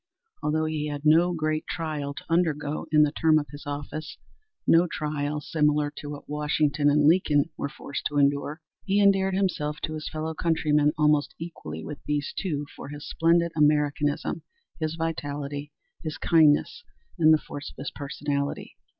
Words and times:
Although 0.41 0.65
he 0.65 0.87
had 0.87 1.05
no 1.05 1.31
great 1.35 1.67
trial 1.67 2.15
to 2.15 2.25
undergo 2.27 2.87
in 2.91 3.03
the 3.03 3.11
term 3.11 3.37
of 3.37 3.45
his 3.51 3.67
office 3.67 4.17
no 4.65 4.87
trial 4.87 5.39
similar 5.41 5.91
to 5.97 6.09
what 6.09 6.27
Washington 6.27 6.89
and 6.89 7.05
Lincoln 7.07 7.51
were 7.55 7.69
forced 7.69 8.05
to 8.07 8.17
endure, 8.17 8.61
he 8.83 8.99
endeared 8.99 9.35
himself 9.35 9.77
to 9.81 9.93
his 9.93 10.09
fellow 10.09 10.33
countrymen 10.33 10.91
almost 10.97 11.35
equally 11.37 11.83
with 11.83 12.03
these 12.05 12.33
two 12.35 12.65
for 12.75 12.89
his 12.89 13.07
splendid 13.07 13.51
Americanism, 13.55 14.41
his 14.79 14.95
vitality, 14.95 15.71
his 16.01 16.17
kindness 16.17 16.83
and 17.19 17.31
the 17.31 17.37
force 17.37 17.69
of 17.69 17.77
his 17.77 17.91
personality. 17.91 18.77